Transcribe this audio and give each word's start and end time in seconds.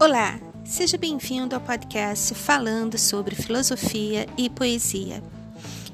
Olá, 0.00 0.38
seja 0.64 0.96
bem-vindo 0.96 1.56
ao 1.56 1.60
podcast 1.60 2.32
falando 2.32 2.96
sobre 2.96 3.34
filosofia 3.34 4.28
e 4.38 4.48
poesia. 4.48 5.20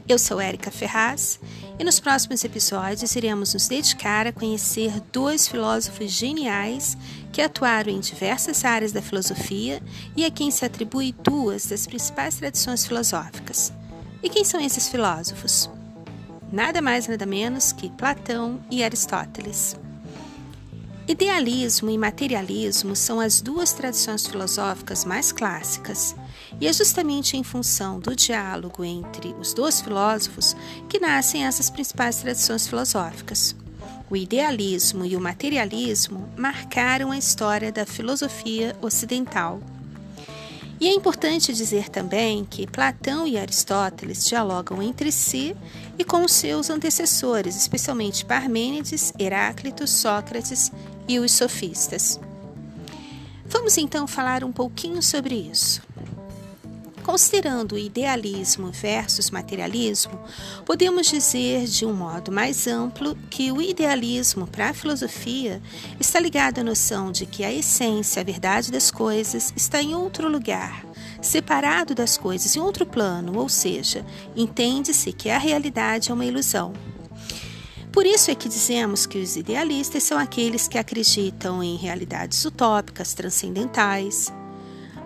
Eu 0.06 0.18
sou 0.18 0.38
Érica 0.38 0.70
Ferraz 0.70 1.40
e 1.78 1.84
nos 1.84 1.98
próximos 2.00 2.44
episódios 2.44 3.16
iremos 3.16 3.54
nos 3.54 3.66
dedicar 3.66 4.26
a 4.26 4.32
conhecer 4.32 5.00
dois 5.10 5.48
filósofos 5.48 6.10
geniais 6.10 6.98
que 7.32 7.40
atuaram 7.40 7.90
em 7.90 7.98
diversas 7.98 8.62
áreas 8.62 8.92
da 8.92 9.00
filosofia 9.00 9.82
e 10.14 10.26
a 10.26 10.30
quem 10.30 10.50
se 10.50 10.66
atribui 10.66 11.14
duas 11.24 11.64
das 11.64 11.86
principais 11.86 12.34
tradições 12.34 12.84
filosóficas. 12.84 13.72
E 14.22 14.28
quem 14.28 14.44
são 14.44 14.60
esses 14.60 14.86
filósofos? 14.86 15.70
Nada 16.52 16.82
mais 16.82 17.08
nada 17.08 17.24
menos 17.24 17.72
que 17.72 17.88
Platão 17.88 18.60
e 18.70 18.84
Aristóteles. 18.84 19.74
Idealismo 21.06 21.90
e 21.90 21.98
materialismo 21.98 22.96
são 22.96 23.20
as 23.20 23.42
duas 23.42 23.74
tradições 23.74 24.26
filosóficas 24.26 25.04
mais 25.04 25.32
clássicas, 25.32 26.16
e 26.58 26.66
é 26.66 26.72
justamente 26.72 27.36
em 27.36 27.44
função 27.44 28.00
do 28.00 28.16
diálogo 28.16 28.82
entre 28.82 29.34
os 29.38 29.52
dois 29.52 29.82
filósofos 29.82 30.56
que 30.88 30.98
nascem 30.98 31.44
essas 31.44 31.68
principais 31.68 32.16
tradições 32.16 32.66
filosóficas. 32.66 33.54
O 34.08 34.16
idealismo 34.16 35.04
e 35.04 35.14
o 35.14 35.20
materialismo 35.20 36.26
marcaram 36.38 37.10
a 37.10 37.18
história 37.18 37.70
da 37.70 37.84
filosofia 37.84 38.74
ocidental. 38.80 39.60
E 40.80 40.88
é 40.88 40.92
importante 40.92 41.52
dizer 41.52 41.88
também 41.88 42.44
que 42.44 42.66
Platão 42.66 43.26
e 43.26 43.38
Aristóteles 43.38 44.26
dialogam 44.26 44.82
entre 44.82 45.12
si 45.12 45.54
e 45.98 46.04
com 46.04 46.26
seus 46.26 46.68
antecessores, 46.68 47.56
especialmente 47.56 48.24
Parmênides, 48.24 49.12
Heráclito, 49.18 49.86
Sócrates 49.86 50.72
e 51.08 51.18
os 51.18 51.32
sofistas. 51.32 52.20
Vamos 53.46 53.78
então 53.78 54.06
falar 54.06 54.42
um 54.42 54.52
pouquinho 54.52 55.02
sobre 55.02 55.34
isso. 55.34 55.82
Considerando 57.04 57.74
o 57.74 57.78
idealismo 57.78 58.72
versus 58.72 59.30
materialismo, 59.30 60.18
podemos 60.64 61.06
dizer 61.06 61.66
de 61.66 61.84
um 61.84 61.92
modo 61.92 62.32
mais 62.32 62.66
amplo 62.66 63.14
que 63.28 63.52
o 63.52 63.60
idealismo 63.60 64.46
para 64.46 64.70
a 64.70 64.74
filosofia 64.74 65.60
está 66.00 66.18
ligado 66.18 66.60
à 66.60 66.64
noção 66.64 67.12
de 67.12 67.26
que 67.26 67.44
a 67.44 67.52
essência, 67.52 68.22
a 68.22 68.24
verdade 68.24 68.72
das 68.72 68.90
coisas 68.90 69.52
está 69.54 69.82
em 69.82 69.94
outro 69.94 70.30
lugar, 70.30 70.82
separado 71.20 71.94
das 71.94 72.16
coisas, 72.16 72.56
em 72.56 72.60
outro 72.60 72.86
plano, 72.86 73.38
ou 73.38 73.50
seja, 73.50 74.04
entende-se 74.34 75.12
que 75.12 75.28
a 75.28 75.36
realidade 75.36 76.10
é 76.10 76.14
uma 76.14 76.24
ilusão. 76.24 76.72
Por 77.94 78.04
isso 78.04 78.28
é 78.28 78.34
que 78.34 78.48
dizemos 78.48 79.06
que 79.06 79.18
os 79.18 79.36
idealistas 79.36 80.02
são 80.02 80.18
aqueles 80.18 80.66
que 80.66 80.76
acreditam 80.76 81.62
em 81.62 81.76
realidades 81.76 82.44
utópicas, 82.44 83.14
transcendentais. 83.14 84.32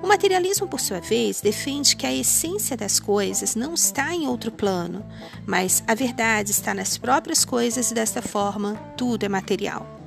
O 0.03 0.07
materialismo, 0.07 0.67
por 0.67 0.81
sua 0.81 0.99
vez, 0.99 1.43
defende 1.43 1.95
que 1.95 2.07
a 2.07 2.15
essência 2.15 2.79
das 2.79 2.99
coisas 2.99 3.55
não 3.55 3.75
está 3.75 4.15
em 4.15 4.27
outro 4.27 4.51
plano, 4.51 5.05
mas 5.47 5.85
a 5.87 5.95
verdade 5.95 6.51
está 6.51 6.73
nas 6.73 6.97
próprias 6.97 7.45
coisas 7.45 7.91
e 7.91 7.95
desta 7.95 8.23
forma 8.23 8.75
tudo 8.97 9.23
é 9.23 9.29
material. 9.29 9.98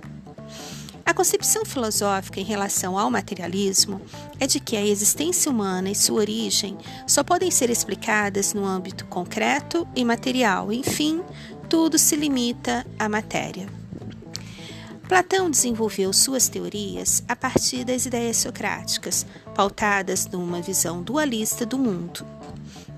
A 1.11 1.13
concepção 1.13 1.65
filosófica 1.65 2.39
em 2.39 2.43
relação 2.45 2.97
ao 2.97 3.11
materialismo 3.11 3.99
é 4.39 4.47
de 4.47 4.61
que 4.61 4.77
a 4.77 4.85
existência 4.85 5.51
humana 5.51 5.89
e 5.89 5.93
sua 5.93 6.21
origem 6.21 6.77
só 7.05 7.21
podem 7.21 7.51
ser 7.51 7.69
explicadas 7.69 8.53
no 8.53 8.63
âmbito 8.63 9.03
concreto 9.07 9.85
e 9.93 10.05
material, 10.05 10.71
enfim, 10.71 11.21
tudo 11.67 11.99
se 11.99 12.15
limita 12.15 12.87
à 12.97 13.09
matéria. 13.09 13.67
Platão 15.05 15.51
desenvolveu 15.51 16.13
suas 16.13 16.47
teorias 16.47 17.21
a 17.27 17.35
partir 17.35 17.83
das 17.83 18.05
ideias 18.05 18.37
socráticas, 18.37 19.25
pautadas 19.53 20.25
numa 20.27 20.61
visão 20.61 21.03
dualista 21.03 21.65
do 21.65 21.77
mundo. 21.77 22.25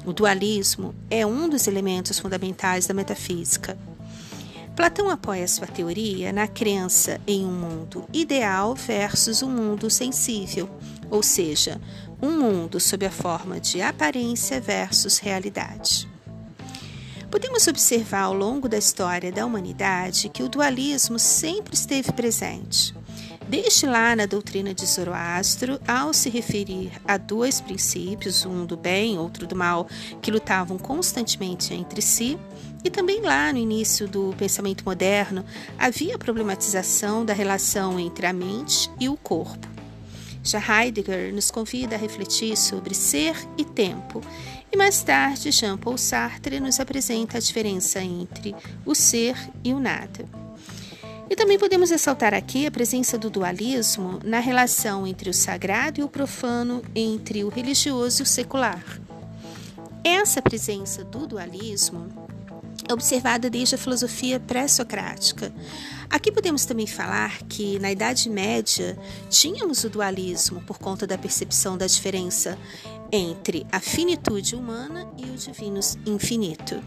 O 0.06 0.14
dualismo 0.14 0.94
é 1.10 1.26
um 1.26 1.50
dos 1.50 1.66
elementos 1.66 2.20
fundamentais 2.20 2.86
da 2.86 2.94
metafísica. 2.94 3.76
Platão 4.76 5.08
apoia 5.08 5.48
sua 5.48 5.68
teoria 5.68 6.34
na 6.34 6.48
crença 6.48 7.22
em 7.28 7.46
um 7.46 7.52
mundo 7.52 8.06
ideal 8.12 8.74
versus 8.74 9.44
um 9.44 9.50
mundo 9.50 9.88
sensível, 9.88 10.68
ou 11.12 11.22
seja, 11.22 11.80
um 12.20 12.32
mundo 12.32 12.80
sob 12.80 13.06
a 13.06 13.12
forma 13.12 13.60
de 13.60 13.84
aparência 13.84 14.60
versus 14.60 15.20
realidade. 15.20 16.10
Podemos 17.30 17.68
observar 17.68 18.24
ao 18.24 18.34
longo 18.34 18.68
da 18.68 18.78
história 18.78 19.32
da 19.32 19.46
humanidade 19.46 20.30
que 20.30 20.42
o 20.42 20.50
dualismo 20.50 21.20
sempre 21.20 21.76
esteve 21.76 22.12
presente. 22.12 22.96
Desde 23.48 23.86
lá 23.86 24.16
na 24.16 24.26
doutrina 24.26 24.74
de 24.74 24.86
Zoroastro, 24.86 25.80
ao 25.88 26.14
se 26.14 26.30
referir 26.30 26.92
a 27.06 27.18
dois 27.18 27.62
princípios, 27.62 28.46
um 28.46 28.66
do 28.66 28.76
bem, 28.76 29.18
outro 29.18 29.46
do 29.46 29.56
mal, 29.56 29.88
que 30.22 30.32
lutavam 30.32 30.78
constantemente 30.78 31.74
entre 31.74 32.02
si, 32.02 32.38
e 32.84 32.90
também 32.90 33.22
lá 33.22 33.52
no 33.52 33.60
início 33.60 34.08
do 34.08 34.34
pensamento 34.38 34.84
moderno, 34.84 35.46
havia 35.78 36.16
a 36.16 36.20
problematização 36.20 37.24
da 37.24 37.34
relação 37.34 38.00
entre 38.00 38.26
a 38.26 38.34
mente 38.34 38.90
e 39.00 39.08
o 39.08 39.16
corpo. 39.16 39.68
Já 40.44 40.60
Heidegger 40.60 41.34
nos 41.34 41.50
convida 41.50 41.96
a 41.96 42.00
refletir 42.00 42.58
sobre 42.58 42.94
ser 42.94 43.36
e 43.58 43.64
tempo 43.64 44.22
e 44.74 44.76
mais 44.76 45.04
tarde, 45.04 45.52
Jean-Paul 45.52 46.00
Sartre 46.00 46.60
nos 46.60 46.80
apresenta 46.80 47.38
a 47.38 47.40
diferença 47.40 48.02
entre 48.02 48.56
o 48.84 48.96
ser 48.96 49.38
e 49.64 49.72
o 49.72 49.80
nada. 49.80 50.43
E 51.30 51.36
também 51.36 51.58
podemos 51.58 51.90
ressaltar 51.90 52.34
aqui 52.34 52.68
a 52.68 52.72
presença 52.72 53.18
do 53.18 53.30
dualismo 53.30 54.20
na 54.24 54.40
relação 54.40 55.08
entre 55.08 55.30
o 55.30 55.34
sagrado 55.34 56.00
e 56.00 56.04
o 56.04 56.10
profano, 56.10 56.84
entre 56.94 57.44
o 57.44 57.50
religioso 57.50 58.22
e 58.22 58.24
o 58.24 58.26
secular. 58.26 58.84
Essa 60.04 60.42
presença 60.42 61.04
do 61.04 61.26
dualismo 61.26 62.08
é 62.88 62.94
observada 62.94 63.50
desde 63.50 63.76
a 63.76 63.78
filosofia 63.78 64.40
pré-socrática. 64.40 65.54
Aqui 66.10 66.32
podemos 66.32 66.66
também 66.66 66.86
falar 66.86 67.42
que 67.44 67.80
na 67.80 67.92
Idade 67.92 68.30
Média 68.30 68.98
tínhamos 69.30 69.84
o 69.84 69.90
dualismo 69.90 70.62
por 70.62 70.78
conta 70.78 71.08
da 71.08 71.18
percepção 71.18 71.78
da 71.78 71.88
diferença 71.88 72.58
entre 73.12 73.66
a 73.72 73.80
finitude 73.80 74.56
humana 74.56 75.08
e 75.18 75.24
o 75.24 75.38
divino 75.38 75.80
infinito. 76.06 76.84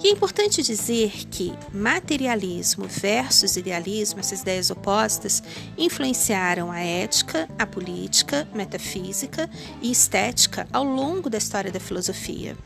E 0.00 0.06
é 0.06 0.10
importante 0.12 0.62
dizer 0.62 1.26
que 1.28 1.52
materialismo 1.72 2.86
versus 2.86 3.56
idealismo, 3.56 4.20
essas 4.20 4.42
ideias 4.42 4.70
opostas, 4.70 5.42
influenciaram 5.76 6.70
a 6.70 6.78
ética, 6.80 7.48
a 7.58 7.66
política, 7.66 8.48
metafísica 8.54 9.50
e 9.82 9.90
estética 9.90 10.68
ao 10.72 10.84
longo 10.84 11.28
da 11.28 11.38
história 11.38 11.72
da 11.72 11.80
filosofia. 11.80 12.56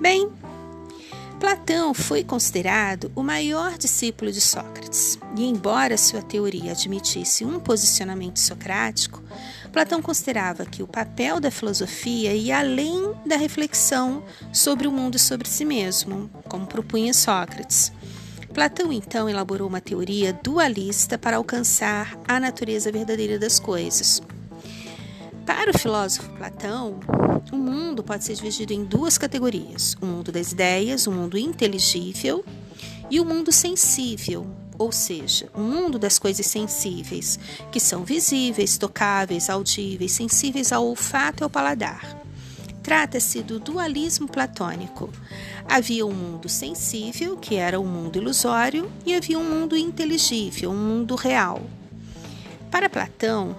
Bem, 0.00 0.30
Platão 1.40 1.94
foi 1.94 2.24
considerado 2.24 3.12
o 3.14 3.22
maior 3.22 3.78
discípulo 3.78 4.32
de 4.32 4.40
Sócrates, 4.40 5.18
e 5.36 5.44
embora 5.44 5.96
sua 5.96 6.20
teoria 6.20 6.72
admitisse 6.72 7.44
um 7.44 7.60
posicionamento 7.60 8.40
socrático, 8.40 9.22
Platão 9.72 10.02
considerava 10.02 10.66
que 10.66 10.82
o 10.82 10.86
papel 10.86 11.38
da 11.38 11.48
filosofia 11.48 12.34
ia 12.34 12.58
além 12.58 13.14
da 13.24 13.36
reflexão 13.36 14.24
sobre 14.52 14.88
o 14.88 14.92
mundo 14.92 15.14
e 15.14 15.20
sobre 15.20 15.48
si 15.48 15.64
mesmo, 15.64 16.28
como 16.48 16.66
propunha 16.66 17.14
Sócrates. 17.14 17.92
Platão 18.52 18.92
então 18.92 19.28
elaborou 19.28 19.68
uma 19.68 19.80
teoria 19.80 20.32
dualista 20.32 21.16
para 21.16 21.36
alcançar 21.36 22.18
a 22.26 22.40
natureza 22.40 22.90
verdadeira 22.90 23.38
das 23.38 23.60
coisas. 23.60 24.20
Para 25.46 25.70
o 25.70 25.78
filósofo 25.78 26.28
Platão, 26.30 26.98
o 27.52 27.56
mundo 27.56 28.02
pode 28.02 28.24
ser 28.24 28.34
dividido 28.34 28.72
em 28.72 28.84
duas 28.84 29.18
categorias: 29.18 29.96
o 30.00 30.06
mundo 30.06 30.30
das 30.32 30.52
ideias, 30.52 31.06
o 31.06 31.12
mundo 31.12 31.38
inteligível, 31.38 32.44
e 33.10 33.20
o 33.20 33.24
mundo 33.24 33.50
sensível, 33.50 34.46
ou 34.78 34.92
seja, 34.92 35.48
o 35.54 35.60
mundo 35.60 35.98
das 35.98 36.18
coisas 36.18 36.46
sensíveis, 36.46 37.38
que 37.72 37.80
são 37.80 38.04
visíveis, 38.04 38.78
tocáveis, 38.78 39.50
audíveis, 39.50 40.12
sensíveis 40.12 40.72
ao 40.72 40.86
olfato 40.86 41.42
e 41.42 41.44
ao 41.44 41.50
paladar. 41.50 42.16
Trata-se 42.82 43.42
do 43.42 43.58
dualismo 43.58 44.26
platônico. 44.28 45.10
Havia 45.68 46.06
um 46.06 46.14
mundo 46.14 46.48
sensível, 46.48 47.36
que 47.36 47.56
era 47.56 47.78
um 47.78 47.86
mundo 47.86 48.16
ilusório, 48.16 48.90
e 49.04 49.14
havia 49.14 49.38
um 49.38 49.44
mundo 49.44 49.76
inteligível, 49.76 50.70
um 50.70 50.76
mundo 50.76 51.14
real. 51.14 51.62
Para 52.70 52.88
Platão, 52.88 53.56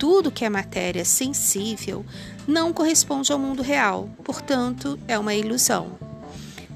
tudo 0.00 0.30
que 0.30 0.46
é 0.46 0.48
matéria 0.48 1.04
sensível 1.04 2.06
não 2.48 2.72
corresponde 2.72 3.30
ao 3.30 3.38
mundo 3.38 3.62
real, 3.62 4.08
portanto, 4.24 4.98
é 5.06 5.18
uma 5.18 5.34
ilusão. 5.34 5.92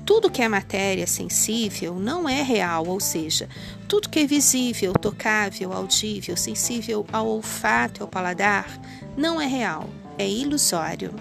Tudo 0.04 0.30
que 0.30 0.42
é 0.42 0.48
matéria 0.48 1.06
sensível 1.06 1.94
não 1.94 2.28
é 2.28 2.42
real, 2.42 2.86
ou 2.86 3.00
seja, 3.00 3.48
tudo 3.88 4.10
que 4.10 4.18
é 4.18 4.26
visível, 4.26 4.92
tocável, 4.92 5.72
audível, 5.72 6.36
sensível 6.36 7.06
ao 7.10 7.26
olfato 7.26 8.00
e 8.00 8.02
ao 8.02 8.08
paladar, 8.08 8.78
não 9.16 9.40
é 9.40 9.46
real, 9.46 9.88
é 10.18 10.28
ilusório. 10.28 11.14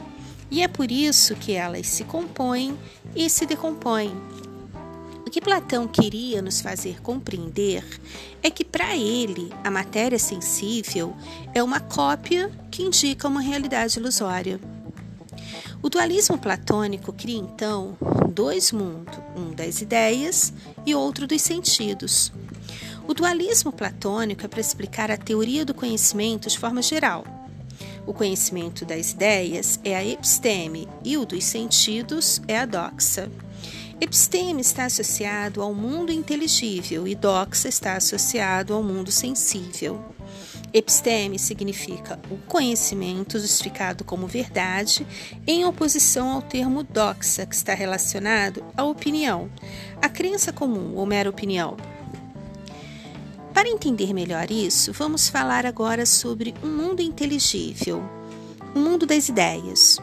E 0.51 0.61
é 0.61 0.67
por 0.67 0.91
isso 0.91 1.35
que 1.35 1.53
elas 1.53 1.87
se 1.87 2.03
compõem 2.03 2.77
e 3.15 3.29
se 3.29 3.45
decompõem. 3.45 4.13
Que 5.33 5.41
Platão 5.41 5.87
queria 5.87 6.43
nos 6.43 6.61
fazer 6.61 7.01
compreender 7.01 7.83
é 8.43 8.51
que, 8.51 8.63
para 8.63 8.95
ele, 8.95 9.51
a 9.63 9.71
matéria 9.71 10.19
sensível 10.19 11.11
é 11.55 11.63
uma 11.63 11.79
cópia 11.79 12.51
que 12.69 12.83
indica 12.83 13.27
uma 13.27 13.41
realidade 13.41 13.97
ilusória. 13.97 14.59
O 15.81 15.89
dualismo 15.89 16.37
platônico 16.37 17.11
cria 17.11 17.39
então 17.39 17.97
dois 18.31 18.71
mundos, 18.71 19.17
um 19.35 19.55
das 19.55 19.81
ideias 19.81 20.53
e 20.85 20.93
outro 20.93 21.25
dos 21.25 21.41
sentidos. 21.41 22.31
O 23.07 23.15
dualismo 23.15 23.71
platônico 23.71 24.45
é 24.45 24.47
para 24.47 24.61
explicar 24.61 25.09
a 25.09 25.17
teoria 25.17 25.65
do 25.65 25.73
conhecimento 25.73 26.47
de 26.47 26.59
forma 26.59 26.83
geral. 26.83 27.25
O 28.05 28.13
conhecimento 28.13 28.85
das 28.85 29.13
ideias 29.13 29.79
é 29.83 29.95
a 29.95 30.05
episteme 30.05 30.87
e 31.03 31.17
o 31.17 31.25
dos 31.25 31.43
sentidos 31.43 32.39
é 32.47 32.59
a 32.59 32.67
doxa. 32.67 33.31
Episteme 34.03 34.59
está 34.59 34.83
associado 34.83 35.61
ao 35.61 35.73
mundo 35.73 36.11
inteligível 36.11 37.07
e 37.07 37.15
doxa 37.15 37.69
está 37.69 37.95
associado 37.95 38.73
ao 38.73 38.83
mundo 38.83 39.09
sensível. 39.09 40.03
Episteme 40.73 41.39
significa 41.39 42.19
o 42.29 42.35
conhecimento 42.39 43.39
justificado 43.39 44.03
como 44.03 44.27
verdade, 44.27 45.07
em 45.47 45.63
oposição 45.63 46.31
ao 46.31 46.41
termo 46.41 46.83
doxa, 46.83 47.45
que 47.45 47.55
está 47.55 47.73
relacionado 47.73 48.61
à 48.75 48.83
opinião, 48.83 49.49
a 50.01 50.09
crença 50.09 50.51
comum 50.51 50.95
ou 50.97 51.05
mera 51.05 51.29
opinião. 51.29 51.77
Para 53.53 53.69
entender 53.69 54.13
melhor 54.13 54.51
isso, 54.51 54.91
vamos 54.91 55.29
falar 55.29 55.65
agora 55.65 56.05
sobre 56.05 56.53
um 56.61 56.67
mundo 56.67 57.01
inteligível, 57.01 58.03
o 58.75 58.79
um 58.79 58.83
mundo 58.83 59.05
das 59.05 59.29
ideias. 59.29 59.97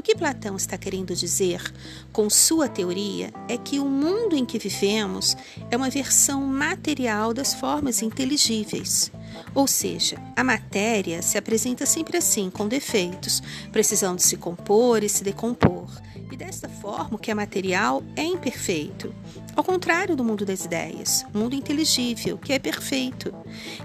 O 0.00 0.02
que 0.02 0.14
Platão 0.14 0.56
está 0.56 0.78
querendo 0.78 1.14
dizer 1.14 1.62
com 2.10 2.30
sua 2.30 2.70
teoria 2.70 3.30
é 3.46 3.58
que 3.58 3.78
o 3.78 3.84
mundo 3.84 4.34
em 4.34 4.46
que 4.46 4.58
vivemos 4.58 5.36
é 5.70 5.76
uma 5.76 5.90
versão 5.90 6.40
material 6.40 7.34
das 7.34 7.52
formas 7.52 8.00
inteligíveis. 8.00 9.12
Ou 9.54 9.66
seja, 9.66 10.16
a 10.34 10.42
matéria 10.42 11.20
se 11.20 11.36
apresenta 11.36 11.84
sempre 11.84 12.16
assim, 12.16 12.48
com 12.48 12.66
defeitos, 12.66 13.42
precisando 13.70 14.20
se 14.20 14.38
compor 14.38 15.04
e 15.04 15.08
se 15.08 15.22
decompor. 15.22 15.90
E 16.32 16.36
desta 16.36 16.66
forma, 16.66 17.16
o 17.16 17.18
que 17.18 17.30
é 17.30 17.34
material 17.34 18.02
é 18.16 18.24
imperfeito. 18.24 19.14
Ao 19.54 19.62
contrário 19.62 20.16
do 20.16 20.24
mundo 20.24 20.46
das 20.46 20.64
ideias, 20.64 21.26
mundo 21.34 21.54
inteligível, 21.54 22.38
que 22.38 22.54
é 22.54 22.58
perfeito. 22.58 23.34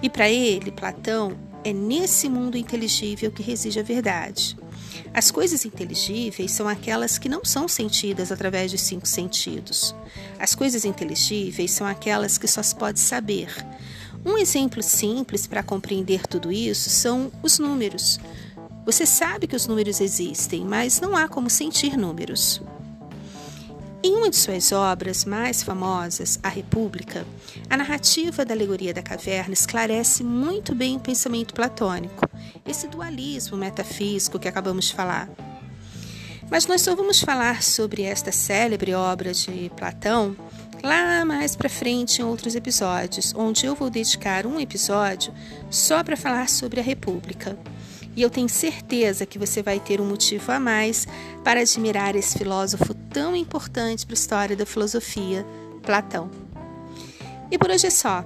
E 0.02 0.10
para 0.10 0.30
ele, 0.30 0.72
Platão, 0.72 1.38
é 1.62 1.74
nesse 1.74 2.30
mundo 2.30 2.56
inteligível 2.56 3.30
que 3.32 3.44
reside 3.44 3.82
a 3.82 3.84
verdade. 3.84 4.56
As 5.16 5.32
coisas 5.32 5.64
inteligíveis 5.64 6.52
são 6.52 6.68
aquelas 6.68 7.18
que 7.18 7.30
não 7.30 7.46
são 7.46 7.70
sentidas 7.70 8.34
através 8.34 8.74
dos 8.74 8.82
cinco 8.82 9.08
sentidos. 9.08 9.96
As 10.38 10.54
coisas 10.54 10.84
inteligíveis 10.84 11.72
são 11.72 11.88
aquelas 11.88 12.38
que 12.38 12.46
só 12.50 12.62
se 12.62 12.76
pode 12.76 13.00
saber. 13.00 13.48
Um 14.26 14.38
exemplo 14.38 14.84
simples 14.84 15.48
para 15.48 15.64
compreender 15.64 16.28
tudo 16.28 16.52
isso 16.52 16.90
são 16.90 17.32
os 17.42 17.58
números. 17.60 18.20
Você 18.86 19.06
sabe 19.06 19.48
que 19.48 19.56
os 19.56 19.68
números 19.68 20.02
existem, 20.02 20.66
mas 20.66 21.00
não 21.00 21.16
há 21.16 21.30
como 21.30 21.50
sentir 21.50 21.96
números. 21.98 22.62
Em 24.06 24.14
uma 24.14 24.30
de 24.30 24.36
suas 24.36 24.72
obras 24.72 25.26
mais 25.26 25.64
famosas, 25.64 26.38
A 26.44 26.48
República, 26.48 27.26
a 27.68 27.76
narrativa 27.76 28.46
da 28.46 28.54
alegoria 28.54 28.94
da 28.94 29.02
caverna 29.02 29.52
esclarece 29.52 30.24
muito 30.24 30.76
bem 30.76 30.98
o 30.98 31.00
pensamento 31.00 31.56
platônico, 31.56 32.22
esse 32.68 32.88
dualismo 32.88 33.58
metafísico 33.58 34.38
que 34.38 34.48
acabamos 34.48 34.86
de 34.86 34.94
falar. 34.94 35.28
Mas 36.52 36.68
nós 36.68 36.84
só 36.84 36.96
vamos 36.96 37.20
falar 37.20 37.64
sobre 37.64 38.04
esta 38.04 38.32
célebre 38.32 38.94
obra 38.94 39.34
de 39.34 39.72
Platão 39.76 40.38
lá 40.84 41.26
mais 41.26 41.56
para 41.56 41.68
frente 41.68 42.22
em 42.22 42.26
outros 42.26 42.54
episódios, 42.54 43.34
onde 43.36 43.66
eu 43.66 43.74
vou 43.74 43.90
dedicar 43.90 44.46
um 44.46 44.60
episódio 44.60 45.34
só 45.72 46.04
para 46.04 46.16
falar 46.16 46.48
sobre 46.48 46.80
a 46.80 46.84
República. 46.84 47.58
E 48.16 48.22
eu 48.22 48.30
tenho 48.30 48.48
certeza 48.48 49.26
que 49.26 49.40
você 49.40 49.64
vai 49.64 49.80
ter 49.80 50.00
um 50.00 50.06
motivo 50.06 50.52
a 50.52 50.60
mais 50.60 51.08
para 51.44 51.62
admirar 51.62 52.16
esse 52.16 52.38
filósofo 52.38 52.94
tão 53.16 53.34
importante 53.34 54.06
para 54.06 54.12
a 54.12 54.20
história 54.20 54.56
da 54.58 54.66
filosofia, 54.66 55.46
Platão. 55.84 56.30
E 57.50 57.58
por 57.58 57.70
hoje 57.70 57.88
é 57.88 57.90
só. 57.90 58.26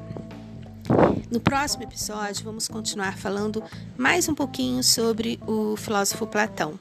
No 1.30 1.40
próximo 1.40 1.84
episódio, 1.84 2.44
vamos 2.44 2.68
continuar 2.68 3.16
falando 3.16 3.64
mais 3.96 4.28
um 4.28 4.34
pouquinho 4.34 4.84
sobre 4.84 5.40
o 5.46 5.76
filósofo 5.78 6.26
Platão. 6.26 6.74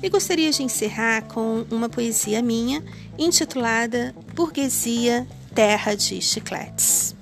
E 0.00 0.08
gostaria 0.08 0.52
de 0.52 0.62
encerrar 0.62 1.22
com 1.22 1.66
uma 1.68 1.88
poesia 1.88 2.40
minha 2.40 2.80
intitulada 3.18 4.14
Burguesia 4.32 5.26
Terra 5.52 5.96
de 5.96 6.22
Chicletes. 6.22 7.16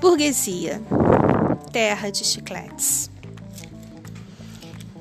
Burguesia 0.00 0.80
terra 1.70 2.10
de 2.10 2.24
chicletes. 2.24 3.09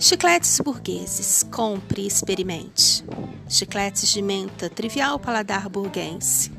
Chicletes 0.02 0.58
burgueses, 0.62 1.44
compre 1.52 2.04
e 2.04 2.08
experimente. 2.08 3.04
Chicletes 3.50 4.08
de 4.08 4.22
menta, 4.22 4.70
trivial 4.70 5.20
paladar 5.20 5.68
burguense. 5.68 6.50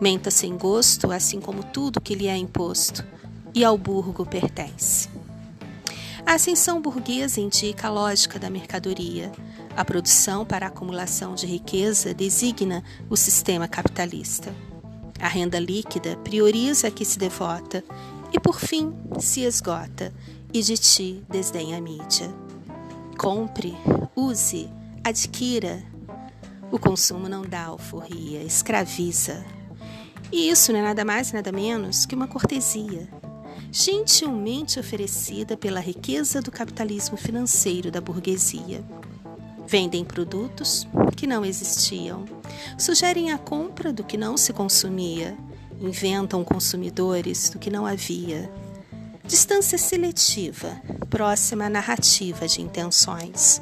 Menta 0.00 0.30
sem 0.30 0.56
gosto, 0.56 1.10
assim 1.10 1.40
como 1.40 1.64
tudo 1.64 2.00
que 2.00 2.14
lhe 2.14 2.28
é 2.28 2.36
imposto, 2.36 3.04
e 3.52 3.64
ao 3.64 3.76
burgo 3.76 4.24
pertence. 4.24 5.08
A 6.24 6.34
ascensão 6.34 6.80
burguesa 6.80 7.40
indica 7.40 7.88
a 7.88 7.90
lógica 7.90 8.38
da 8.38 8.48
mercadoria. 8.48 9.32
A 9.76 9.84
produção 9.84 10.46
para 10.46 10.66
a 10.66 10.68
acumulação 10.68 11.34
de 11.34 11.46
riqueza 11.46 12.14
designa 12.14 12.84
o 13.10 13.16
sistema 13.16 13.66
capitalista. 13.66 14.54
A 15.20 15.26
renda 15.26 15.58
líquida 15.58 16.16
prioriza 16.18 16.86
a 16.86 16.90
que 16.92 17.04
se 17.04 17.18
devota 17.18 17.82
e 18.32 18.38
por 18.38 18.60
fim 18.60 18.94
se 19.18 19.40
esgota 19.40 20.14
e 20.52 20.62
de 20.62 20.76
ti 20.76 21.24
desdenha 21.28 21.78
a 21.78 21.80
mídia. 21.80 22.32
Compre, 23.18 23.74
use, 24.14 24.68
adquira. 25.02 25.82
O 26.70 26.78
consumo 26.78 27.28
não 27.28 27.42
dá 27.42 27.64
alforria, 27.66 28.42
escraviza. 28.42 29.44
E 30.32 30.48
isso 30.50 30.72
não 30.72 30.80
é 30.80 30.82
nada 30.82 31.04
mais 31.04 31.32
nada 31.32 31.52
menos 31.52 32.04
que 32.06 32.14
uma 32.14 32.26
cortesia, 32.26 33.08
gentilmente 33.70 34.80
oferecida 34.80 35.56
pela 35.56 35.80
riqueza 35.80 36.42
do 36.42 36.50
capitalismo 36.50 37.16
financeiro 37.16 37.90
da 37.90 38.00
burguesia. 38.00 38.84
Vendem 39.66 40.04
produtos 40.04 40.86
que 41.16 41.26
não 41.26 41.44
existiam, 41.44 42.24
sugerem 42.76 43.30
a 43.30 43.38
compra 43.38 43.92
do 43.92 44.04
que 44.04 44.16
não 44.16 44.36
se 44.36 44.52
consumia 44.52 45.36
inventam 45.80 46.44
consumidores 46.44 47.50
do 47.50 47.58
que 47.58 47.70
não 47.70 47.86
havia. 47.86 48.50
Distância 49.26 49.78
seletiva, 49.78 50.80
próxima 51.08 51.64
à 51.64 51.70
narrativa 51.70 52.46
de 52.46 52.60
intenções. 52.60 53.60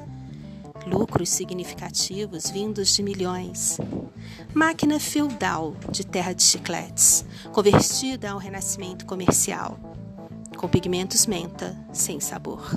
Lucros 0.84 1.28
significativos 1.28 2.50
vindos 2.50 2.92
de 2.92 3.00
milhões. 3.00 3.78
Máquina 4.52 4.98
feudal 4.98 5.76
de 5.88 6.04
terra 6.04 6.32
de 6.32 6.42
chicletes, 6.42 7.24
convertida 7.52 8.32
ao 8.32 8.38
renascimento 8.38 9.06
comercial. 9.06 9.78
Com 10.56 10.68
pigmentos 10.68 11.26
menta, 11.26 11.78
sem 11.92 12.18
sabor. 12.18 12.76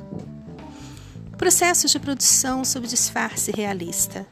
Processos 1.39 1.89
de 1.89 1.99
produção 1.99 2.63
sob 2.63 2.85
disfarce 2.85 3.51
realista. 3.51 4.27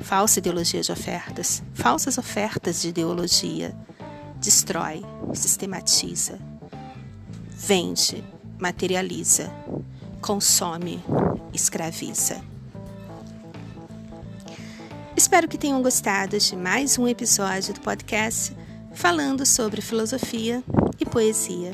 Falsa 0.00 0.38
ideologia 0.38 0.80
de 0.80 0.90
ofertas, 0.90 1.62
falsas 1.74 2.16
ofertas 2.16 2.80
de 2.80 2.88
ideologia 2.88 3.76
destrói, 4.40 5.04
sistematiza, 5.34 6.38
vende, 7.58 8.24
materializa, 8.58 9.52
consome, 10.20 11.02
escraviza. 11.52 12.40
Espero 15.16 15.48
que 15.48 15.58
tenham 15.58 15.82
gostado 15.82 16.38
de 16.38 16.56
mais 16.56 16.96
um 16.96 17.08
episódio 17.08 17.74
do 17.74 17.80
podcast 17.80 18.56
falando 18.94 19.44
sobre 19.44 19.82
filosofia 19.82 20.62
e 21.00 21.04
poesia. 21.04 21.72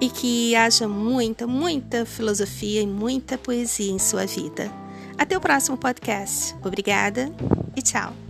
E 0.00 0.10
que 0.10 0.54
haja 0.54 0.86
muita, 0.86 1.46
muita 1.46 2.04
filosofia 2.04 2.82
e 2.82 2.86
muita 2.86 3.38
poesia 3.38 3.90
em 3.90 3.98
sua 3.98 4.26
vida. 4.26 4.70
Até 5.16 5.36
o 5.38 5.40
próximo 5.40 5.78
podcast. 5.78 6.54
Obrigada 6.62 7.32
e 7.74 7.80
tchau. 7.80 8.25